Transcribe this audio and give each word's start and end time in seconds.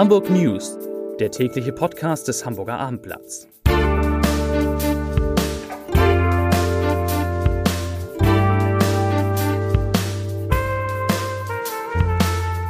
Hamburg 0.00 0.30
News, 0.30 0.78
der 1.18 1.30
tägliche 1.30 1.72
Podcast 1.72 2.26
des 2.26 2.46
Hamburger 2.46 2.78
Abendblatts. 2.78 3.46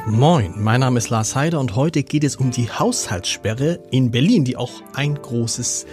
Moin, 0.08 0.54
mein 0.56 0.80
Name 0.80 0.98
ist 0.98 1.10
Lars 1.10 1.36
Heider 1.36 1.60
und 1.60 1.76
heute 1.76 2.02
geht 2.02 2.24
es 2.24 2.34
um 2.34 2.50
die 2.50 2.68
Haushaltssperre 2.68 3.78
in 3.92 4.10
Berlin, 4.10 4.44
die 4.44 4.56
auch 4.56 4.82
ein 4.94 5.14
großes 5.14 5.86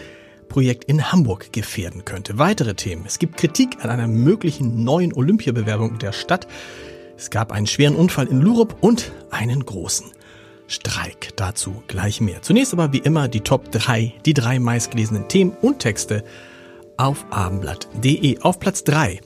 Projekt 0.49 0.85
in 0.85 1.11
Hamburg 1.11 1.54
gefährden 1.54 2.04
könnte. 2.04 2.39
Weitere 2.39 2.73
Themen. 2.73 3.04
Es 3.05 3.19
gibt 3.19 3.38
Kritik 3.38 3.83
an 3.83 3.91
einer 3.91 4.07
möglichen 4.07 4.83
neuen 4.83 5.13
Olympiabewerbung 5.13 5.99
der 5.99 6.13
Stadt. 6.13 6.47
Es 7.15 7.29
gab 7.29 7.51
einen 7.51 7.67
schweren 7.67 7.96
Unfall 7.96 8.25
in 8.25 8.41
Lurup 8.41 8.77
und 8.82 9.11
einen 9.29 9.63
großen 9.63 10.18
Streik. 10.67 11.29
Dazu 11.35 11.83
gleich 11.87 12.21
mehr. 12.21 12.41
Zunächst 12.41 12.73
aber 12.73 12.93
wie 12.93 12.99
immer 12.99 13.27
die 13.27 13.41
Top 13.41 13.71
3, 13.71 14.13
die 14.25 14.33
drei 14.33 14.59
meistgelesenen 14.59 15.27
Themen 15.27 15.55
und 15.61 15.79
Texte 15.79 16.23
auf 16.97 17.25
abendblatt.de. 17.29 18.39
Auf 18.41 18.59
Platz 18.59 18.83
3 18.83 19.19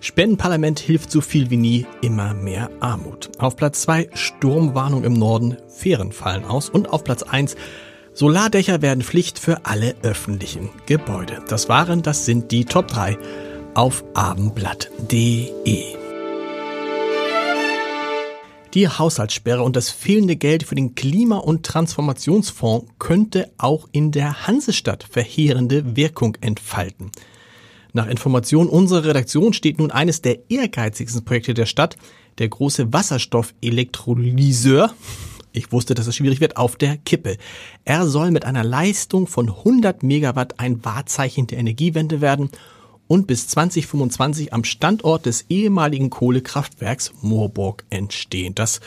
Spendenparlament 0.00 0.78
hilft 0.78 1.10
so 1.10 1.20
viel 1.20 1.50
wie 1.50 1.56
nie, 1.56 1.86
immer 2.02 2.32
mehr 2.32 2.70
Armut. 2.80 3.30
Auf 3.38 3.56
Platz 3.56 3.82
2 3.82 4.10
Sturmwarnung 4.14 5.04
im 5.04 5.14
Norden, 5.14 5.56
Fähren 5.68 6.12
fallen 6.12 6.44
aus. 6.44 6.68
Und 6.68 6.90
auf 6.90 7.04
Platz 7.04 7.22
1 7.22 7.56
Solardächer 8.14 8.82
werden 8.82 9.02
Pflicht 9.02 9.38
für 9.38 9.64
alle 9.64 9.94
öffentlichen 10.02 10.70
Gebäude. 10.86 11.42
Das 11.48 11.68
waren, 11.68 12.02
das 12.02 12.24
sind 12.24 12.50
die 12.50 12.64
Top 12.64 12.88
3 12.88 13.18
auf 13.74 14.04
abendblatt.de. 14.14 15.97
Die 18.74 18.86
Haushaltssperre 18.86 19.62
und 19.62 19.76
das 19.76 19.88
fehlende 19.88 20.36
Geld 20.36 20.62
für 20.62 20.74
den 20.74 20.94
Klima- 20.94 21.38
und 21.38 21.64
Transformationsfonds 21.64 22.86
könnte 22.98 23.50
auch 23.56 23.88
in 23.92 24.12
der 24.12 24.46
Hansestadt 24.46 25.06
verheerende 25.08 25.96
Wirkung 25.96 26.36
entfalten. 26.42 27.10
Nach 27.94 28.06
Informationen 28.06 28.68
unserer 28.68 29.04
Redaktion 29.04 29.54
steht 29.54 29.78
nun 29.78 29.90
eines 29.90 30.20
der 30.20 30.50
ehrgeizigsten 30.50 31.24
Projekte 31.24 31.54
der 31.54 31.64
Stadt, 31.64 31.96
der 32.36 32.48
große 32.48 32.92
Wasserstoffelektrolyseur, 32.92 34.92
ich 35.52 35.72
wusste, 35.72 35.94
dass 35.94 36.06
es 36.06 36.14
schwierig 36.14 36.40
wird, 36.40 36.58
auf 36.58 36.76
der 36.76 36.98
Kippe. 36.98 37.38
Er 37.84 38.06
soll 38.06 38.30
mit 38.30 38.44
einer 38.44 38.64
Leistung 38.64 39.26
von 39.26 39.48
100 39.48 40.02
Megawatt 40.02 40.60
ein 40.60 40.84
Wahrzeichen 40.84 41.46
der 41.46 41.58
Energiewende 41.58 42.20
werden 42.20 42.50
und 43.08 43.26
bis 43.26 43.48
2025 43.48 44.52
am 44.52 44.62
Standort 44.62 45.26
des 45.26 45.46
ehemaligen 45.48 46.10
Kohlekraftwerks 46.10 47.12
Moorburg 47.22 47.84
entstehen. 47.90 48.54
Das 48.54 48.80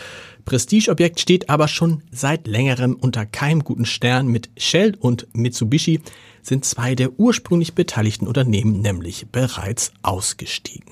Prestigeobjekt 0.46 1.20
steht 1.20 1.50
aber 1.50 1.68
schon 1.68 2.04
seit 2.12 2.48
längerem 2.48 2.96
unter 2.96 3.26
keinem 3.26 3.64
guten 3.64 3.86
Stern. 3.86 4.28
Mit 4.28 4.50
Shell 4.58 4.96
und 5.00 5.28
Mitsubishi 5.34 6.00
sind 6.42 6.66
zwei 6.66 6.96
der 6.96 7.20
ursprünglich 7.20 7.74
beteiligten 7.74 8.28
Unternehmen 8.28 8.82
nämlich 8.82 9.28
bereits 9.32 9.92
ausgestiegen. 10.02 10.86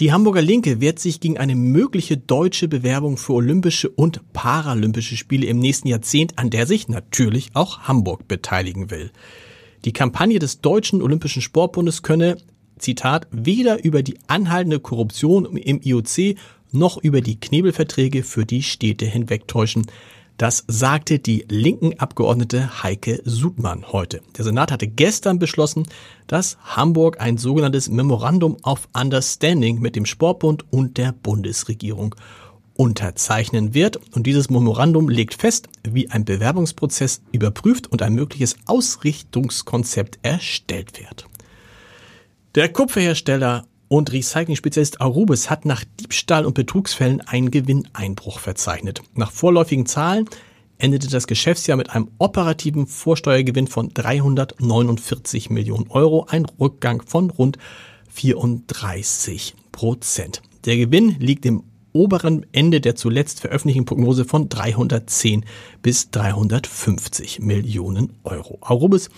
Die 0.00 0.12
Hamburger 0.12 0.40
Linke 0.40 0.80
wehrt 0.80 0.98
sich 0.98 1.20
gegen 1.20 1.36
eine 1.36 1.54
mögliche 1.54 2.16
deutsche 2.16 2.68
Bewerbung 2.68 3.18
für 3.18 3.34
Olympische 3.34 3.90
und 3.90 4.32
Paralympische 4.32 5.18
Spiele 5.18 5.46
im 5.46 5.58
nächsten 5.58 5.88
Jahrzehnt, 5.88 6.38
an 6.38 6.48
der 6.48 6.66
sich 6.66 6.88
natürlich 6.88 7.50
auch 7.52 7.80
Hamburg 7.80 8.26
beteiligen 8.26 8.90
will. 8.90 9.10
Die 9.84 9.92
Kampagne 9.92 10.38
des 10.38 10.60
Deutschen 10.60 11.00
Olympischen 11.00 11.40
Sportbundes 11.40 12.02
könne, 12.02 12.36
Zitat, 12.78 13.26
weder 13.30 13.82
über 13.82 14.02
die 14.02 14.18
anhaltende 14.26 14.78
Korruption 14.78 15.56
im 15.56 15.80
IOC 15.82 16.36
noch 16.70 16.98
über 16.98 17.22
die 17.22 17.40
Knebelverträge 17.40 18.22
für 18.22 18.44
die 18.44 18.62
Städte 18.62 19.06
hinwegtäuschen. 19.06 19.86
Das 20.36 20.64
sagte 20.68 21.18
die 21.18 21.44
linken 21.48 21.98
Abgeordnete 21.98 22.82
Heike 22.82 23.20
Sudmann 23.24 23.92
heute. 23.92 24.20
Der 24.36 24.44
Senat 24.44 24.70
hatte 24.70 24.86
gestern 24.86 25.38
beschlossen, 25.38 25.86
dass 26.26 26.56
Hamburg 26.62 27.20
ein 27.20 27.36
sogenanntes 27.36 27.90
Memorandum 27.90 28.56
of 28.62 28.88
Understanding 28.98 29.80
mit 29.80 29.96
dem 29.96 30.06
Sportbund 30.06 30.64
und 30.70 30.96
der 30.96 31.12
Bundesregierung 31.12 32.14
unterzeichnen 32.80 33.74
wird. 33.74 34.00
Und 34.16 34.26
dieses 34.26 34.48
Memorandum 34.48 35.10
legt 35.10 35.34
fest, 35.34 35.68
wie 35.86 36.08
ein 36.08 36.24
Bewerbungsprozess 36.24 37.20
überprüft 37.30 37.88
und 37.88 38.00
ein 38.00 38.14
mögliches 38.14 38.56
Ausrichtungskonzept 38.64 40.18
erstellt 40.22 40.98
wird. 40.98 41.26
Der 42.54 42.72
Kupferhersteller 42.72 43.66
und 43.88 44.10
Recycling-Spezialist 44.10 45.02
Arubis 45.02 45.50
hat 45.50 45.66
nach 45.66 45.84
Diebstahl 46.00 46.46
und 46.46 46.54
Betrugsfällen 46.54 47.20
einen 47.20 47.50
Gewinneinbruch 47.50 48.38
verzeichnet. 48.38 49.02
Nach 49.14 49.30
vorläufigen 49.30 49.84
Zahlen 49.84 50.24
endete 50.78 51.08
das 51.08 51.26
Geschäftsjahr 51.26 51.76
mit 51.76 51.90
einem 51.90 52.08
operativen 52.16 52.86
Vorsteuergewinn 52.86 53.66
von 53.66 53.90
349 53.90 55.50
Millionen 55.50 55.90
Euro, 55.90 56.24
ein 56.30 56.46
Rückgang 56.58 57.02
von 57.02 57.28
rund 57.28 57.58
34 58.08 59.54
Prozent. 59.70 60.40
Der 60.64 60.78
Gewinn 60.78 61.16
liegt 61.18 61.44
im 61.44 61.64
oberen 61.92 62.46
Ende 62.52 62.80
der 62.80 62.96
zuletzt 62.96 63.40
veröffentlichten 63.40 63.84
Prognose 63.84 64.24
von 64.24 64.48
310 64.48 65.44
bis 65.82 66.10
350 66.10 67.40
Millionen 67.40 68.12
Euro. 68.24 68.58
Arubis 68.60 69.10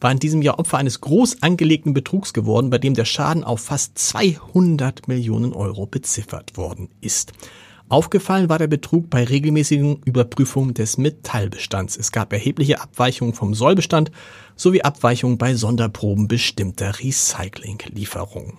war 0.00 0.12
in 0.12 0.18
diesem 0.18 0.42
Jahr 0.42 0.58
Opfer 0.58 0.78
eines 0.78 1.00
groß 1.00 1.42
angelegten 1.42 1.94
Betrugs 1.94 2.32
geworden, 2.32 2.70
bei 2.70 2.78
dem 2.78 2.94
der 2.94 3.04
Schaden 3.04 3.44
auf 3.44 3.60
fast 3.60 3.98
200 3.98 5.08
Millionen 5.08 5.52
Euro 5.52 5.86
beziffert 5.86 6.56
worden 6.56 6.88
ist. 7.00 7.32
Aufgefallen 7.88 8.48
war 8.48 8.58
der 8.58 8.66
Betrug 8.66 9.10
bei 9.10 9.24
regelmäßigen 9.24 10.00
Überprüfungen 10.04 10.74
des 10.74 10.96
Metallbestands. 10.96 11.96
Es 11.96 12.12
gab 12.12 12.32
erhebliche 12.32 12.80
Abweichungen 12.80 13.34
vom 13.34 13.54
Sollbestand 13.54 14.10
sowie 14.56 14.82
Abweichungen 14.82 15.38
bei 15.38 15.54
Sonderproben 15.54 16.26
bestimmter 16.26 16.98
Recyclinglieferungen. 16.98 18.54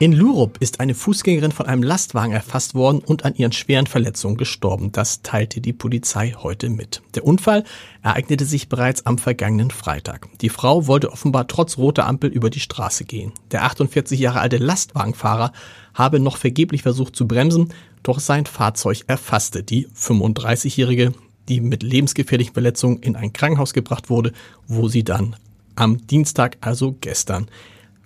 In 0.00 0.12
Lurup 0.12 0.58
ist 0.60 0.78
eine 0.78 0.94
Fußgängerin 0.94 1.50
von 1.50 1.66
einem 1.66 1.82
Lastwagen 1.82 2.32
erfasst 2.32 2.76
worden 2.76 3.00
und 3.04 3.24
an 3.24 3.34
ihren 3.34 3.50
schweren 3.50 3.88
Verletzungen 3.88 4.36
gestorben. 4.36 4.92
Das 4.92 5.22
teilte 5.22 5.60
die 5.60 5.72
Polizei 5.72 6.36
heute 6.38 6.70
mit. 6.70 7.02
Der 7.16 7.24
Unfall 7.24 7.64
ereignete 8.04 8.44
sich 8.44 8.68
bereits 8.68 9.06
am 9.06 9.18
vergangenen 9.18 9.72
Freitag. 9.72 10.28
Die 10.40 10.50
Frau 10.50 10.86
wollte 10.86 11.10
offenbar 11.10 11.48
trotz 11.48 11.78
roter 11.78 12.06
Ampel 12.06 12.30
über 12.30 12.48
die 12.48 12.60
Straße 12.60 13.06
gehen. 13.06 13.32
Der 13.50 13.64
48 13.64 14.20
Jahre 14.20 14.38
alte 14.38 14.58
Lastwagenfahrer 14.58 15.52
habe 15.94 16.20
noch 16.20 16.36
vergeblich 16.36 16.82
versucht 16.82 17.16
zu 17.16 17.26
bremsen, 17.26 17.74
doch 18.04 18.20
sein 18.20 18.46
Fahrzeug 18.46 19.02
erfasste 19.08 19.64
die 19.64 19.88
35-Jährige, 19.88 21.12
die 21.48 21.60
mit 21.60 21.82
lebensgefährlichen 21.82 22.54
Verletzungen 22.54 23.00
in 23.00 23.16
ein 23.16 23.32
Krankenhaus 23.32 23.72
gebracht 23.72 24.10
wurde, 24.10 24.30
wo 24.68 24.86
sie 24.86 25.02
dann 25.02 25.34
am 25.74 26.06
Dienstag, 26.06 26.56
also 26.60 26.96
gestern, 27.00 27.48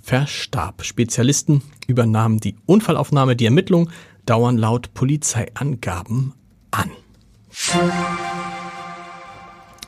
verstarb. 0.03 0.85
Spezialisten 0.85 1.63
übernahmen 1.87 2.39
die 2.39 2.57
Unfallaufnahme. 2.67 3.37
Die 3.37 3.47
Ermittlungen 3.47 3.91
dauern 4.27 4.59
laut 4.59 4.93
Polizeiangaben 4.95 6.35
an. 6.71 6.91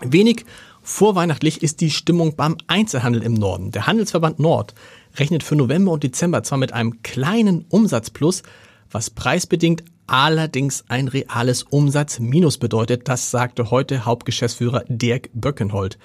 Wenig 0.01 0.45
vorweihnachtlich 0.83 1.63
ist 1.63 1.81
die 1.81 1.91
Stimmung 1.91 2.37
beim 2.37 2.57
Einzelhandel 2.67 3.23
im 3.23 3.35
Norden. 3.35 3.73
Der 3.73 3.87
Handelsverband 3.87 4.39
Nord 4.39 4.75
rechnet 5.17 5.43
für 5.43 5.57
November 5.57 5.93
und 5.93 6.03
Dezember 6.03 6.43
zwar 6.43 6.59
mit 6.59 6.73
einem 6.73 7.03
kleinen 7.03 7.65
Umsatzplus, 7.69 8.43
was 8.91 9.11
preisbedingt 9.11 9.85
allerdings 10.07 10.85
ein 10.89 11.09
reales 11.09 11.63
Umsatzminus 11.63 12.59
bedeutet. 12.59 13.09
Das 13.09 13.31
sagte 13.31 13.71
heute 13.71 14.05
Hauptgeschäftsführer 14.05 14.85
Dirk 14.89 15.31
Böckenhold. 15.33 15.99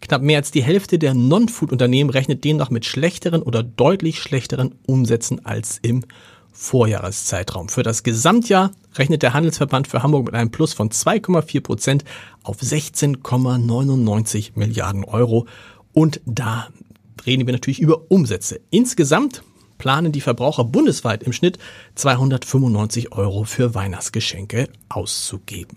Knapp 0.00 0.22
mehr 0.22 0.38
als 0.38 0.50
die 0.50 0.62
Hälfte 0.62 0.98
der 0.98 1.14
Non-Food-Unternehmen 1.14 2.10
rechnet 2.10 2.44
demnach 2.44 2.70
mit 2.70 2.84
schlechteren 2.84 3.42
oder 3.42 3.62
deutlich 3.62 4.20
schlechteren 4.20 4.74
Umsätzen 4.86 5.44
als 5.44 5.78
im 5.82 6.04
Vorjahreszeitraum. 6.52 7.68
Für 7.68 7.82
das 7.82 8.02
Gesamtjahr 8.02 8.72
rechnet 8.96 9.22
der 9.22 9.34
Handelsverband 9.34 9.88
für 9.88 10.02
Hamburg 10.02 10.26
mit 10.26 10.34
einem 10.34 10.50
Plus 10.50 10.72
von 10.72 10.90
2,4 10.90 11.60
Prozent 11.60 12.04
auf 12.42 12.60
16,99 12.60 14.52
Milliarden 14.54 15.04
Euro. 15.04 15.46
Und 15.92 16.20
da 16.24 16.68
reden 17.26 17.46
wir 17.46 17.52
natürlich 17.52 17.80
über 17.80 18.10
Umsätze. 18.10 18.60
Insgesamt 18.70 19.42
planen 19.78 20.12
die 20.12 20.20
Verbraucher 20.20 20.64
bundesweit 20.64 21.22
im 21.22 21.32
Schnitt 21.32 21.58
295 21.96 23.12
Euro 23.12 23.44
für 23.44 23.74
Weihnachtsgeschenke 23.74 24.68
auszugeben. 24.88 25.76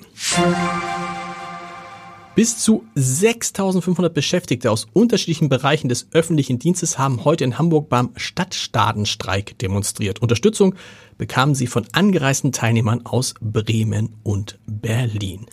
Bis 2.39 2.57
zu 2.57 2.85
6500 2.95 4.13
Beschäftigte 4.13 4.71
aus 4.71 4.87
unterschiedlichen 4.93 5.49
Bereichen 5.49 5.89
des 5.89 6.07
öffentlichen 6.13 6.57
Dienstes 6.57 6.97
haben 6.97 7.25
heute 7.25 7.43
in 7.43 7.59
Hamburg 7.59 7.89
beim 7.89 8.11
Stadtstadenstreik 8.15 9.59
demonstriert. 9.59 10.21
Unterstützung 10.21 10.75
bekamen 11.17 11.53
sie 11.53 11.67
von 11.67 11.85
angereisten 11.91 12.53
Teilnehmern 12.53 13.05
aus 13.05 13.33
Bremen 13.41 14.15
und 14.23 14.57
Berlin. 14.65 15.47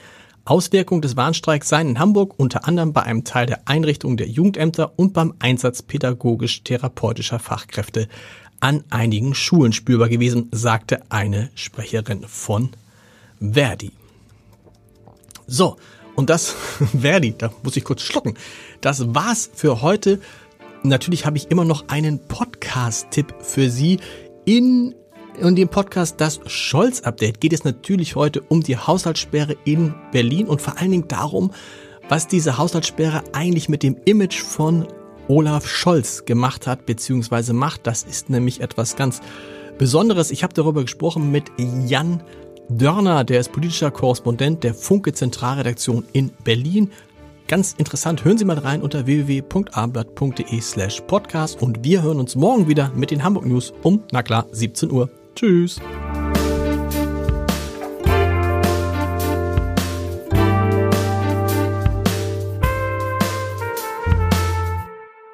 Auswirkungen 0.45 1.03
des 1.03 1.17
Warnstreiks 1.17 1.69
seien 1.69 1.89
in 1.89 1.99
Hamburg 1.99 2.35
unter 2.37 2.69
anderem 2.69 2.93
bei 2.93 3.03
einem 3.03 3.25
Teil 3.25 3.47
der 3.47 3.67
Einrichtung 3.67 4.17
der 4.17 4.29
Jugendämter 4.29 4.97
und 4.97 5.13
beim 5.13 5.35
Einsatz 5.41 5.83
pädagogisch-therapeutischer 5.83 7.41
Fachkräfte 7.41 8.07
an 8.61 8.85
einigen 8.91 9.35
Schulen 9.35 9.73
spürbar 9.73 10.09
gewesen, 10.09 10.51
sagte 10.53 11.03
eine 11.09 11.51
Sprecherin 11.57 12.23
von 12.29 12.69
Verdi. 13.41 13.91
So, 15.49 15.79
und 16.17 16.31
das, 16.31 16.55
Verdi, 16.99 17.35
da 17.37 17.53
muss 17.63 17.77
ich 17.77 17.85
kurz 17.85 18.03
schlucken. 18.03 18.35
Das 18.81 19.15
war's 19.15 19.51
für 19.55 19.83
heute. 19.83 20.21
Natürlich 20.83 21.27
habe 21.27 21.37
ich 21.37 21.51
immer 21.51 21.65
noch 21.65 21.89
einen 21.89 22.19
Podcast-Tipp 22.27 23.35
für 23.41 23.71
Sie. 23.71 23.99
In, 24.45 24.95
in 25.41 25.57
dem 25.57 25.69
Podcast 25.69 26.21
Das 26.21 26.41
Scholz-Update 26.47 27.41
geht 27.41 27.53
es 27.53 27.65
natürlich 27.65 28.17
heute 28.17 28.41
um 28.43 28.63
die 28.63 28.77
Haushaltssperre 28.77 29.57
in 29.65 29.95
Berlin 30.13 30.47
und 30.47 30.63
vor 30.63 30.79
allen 30.79 30.91
Dingen 30.91 31.09
darum, 31.09 31.53
was 32.09 32.29
diese 32.29 32.57
Haushaltssperre 32.57 33.25
eigentlich 33.33 33.69
mit 33.69 33.83
dem 33.83 33.97
Image 34.05 34.41
von 34.41 34.87
Olaf 35.29 35.67
Scholz 35.67 36.25
gemacht 36.25 36.67
hat 36.67 36.87
bzw. 36.87 37.53
macht. 37.53 37.87
Das 37.87 38.05
ist 38.05 38.31
nämlich 38.31 38.61
etwas 38.61 38.97
ganz 38.97 39.21
Besonderes. 39.79 40.31
Ich 40.31 40.43
habe 40.43 40.55
darüber 40.55 40.83
gesprochen 40.83 41.31
mit 41.31 41.51
Jan 41.59 42.23
Dörner, 42.69 43.25
der 43.25 43.41
ist 43.41 43.53
politischer 43.53 43.91
Korrespondent 43.91 44.65
der 44.65 44.75
Funke 44.75 45.13
Zentralredaktion 45.13 46.05
in 46.13 46.31
Berlin. 46.45 46.91
Ganz 47.47 47.75
interessant, 47.79 48.25
hören 48.25 48.39
Sie 48.39 48.45
mal 48.45 48.59
rein 48.59 48.83
unter 48.83 49.07
www.abendblatt.de 49.07 50.61
slash 50.61 51.01
podcast 51.03 51.63
und 51.63 51.85
wir 51.85 52.03
hören 52.03 52.19
uns 52.19 52.35
morgen 52.35 52.67
wieder 52.69 52.91
mit 52.95 53.13
den 53.13 53.23
Hamburg 53.23 53.47
News 53.47 53.73
um, 53.83 54.03
na 54.11 54.23
klar, 54.23 54.47
17 54.51 54.91
Uhr. 54.91 55.09
Tschüss. 55.37 55.81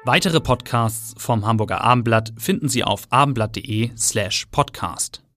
Weitere 0.05 0.41
Podcasts 0.41 1.15
vom 1.17 1.47
Hamburger 1.47 1.81
Abendblatt 1.81 2.33
finden 2.37 2.67
Sie 2.67 2.83
auf 2.83 3.07
abendblatt.de 3.09 3.91
slash 3.97 4.47
podcast. 4.51 5.22